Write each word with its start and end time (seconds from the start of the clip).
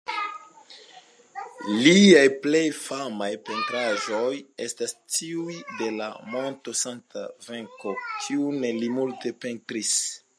Liaj 1.87 2.23
plej 2.45 2.61
famaj 2.77 3.27
pentraĵoj 3.49 4.31
estas 4.67 4.95
tiuj 5.17 5.59
de 5.83 5.91
la 5.99 6.09
monto 6.37 6.75
Sankta-Venko 6.81 7.95
kiun 8.09 8.59
li 8.79 8.91
multe 8.97 9.35
pentris. 9.47 9.95